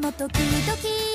[0.00, 1.09] も時き